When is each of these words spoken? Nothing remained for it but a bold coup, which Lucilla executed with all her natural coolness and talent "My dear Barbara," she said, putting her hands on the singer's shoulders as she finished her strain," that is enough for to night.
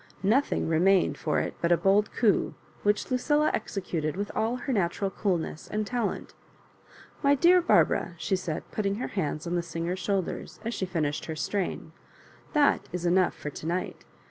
Nothing 0.23 0.67
remained 0.67 1.15
for 1.19 1.37
it 1.39 1.53
but 1.61 1.71
a 1.71 1.77
bold 1.77 2.11
coup, 2.15 2.55
which 2.81 3.11
Lucilla 3.11 3.51
executed 3.53 4.15
with 4.17 4.31
all 4.35 4.55
her 4.55 4.73
natural 4.73 5.11
coolness 5.11 5.67
and 5.67 5.85
talent 5.85 6.33
"My 7.21 7.35
dear 7.35 7.61
Barbara," 7.61 8.15
she 8.17 8.35
said, 8.35 8.63
putting 8.71 8.95
her 8.95 9.09
hands 9.09 9.45
on 9.45 9.53
the 9.53 9.61
singer's 9.61 9.99
shoulders 9.99 10.59
as 10.65 10.73
she 10.73 10.87
finished 10.87 11.25
her 11.25 11.35
strain," 11.35 11.91
that 12.55 12.89
is 12.91 13.05
enough 13.05 13.35
for 13.35 13.51
to 13.51 13.67
night. 13.67 14.03